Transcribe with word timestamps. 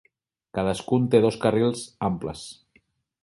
Cadascun 0.57 1.05
té 1.15 1.19
dos 1.25 1.37
carrils 1.45 1.83
amples. 2.09 2.47